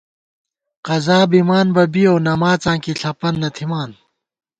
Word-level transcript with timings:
قضا 0.85 1.19
بِمان 1.31 1.67
بہ 1.75 1.83
بِیَؤ 1.93 2.15
نماڅاں 2.27 2.77
کی 2.83 2.91
ݪَپَن 2.99 3.33
نہ 3.41 3.49
تھِمان 3.55 3.91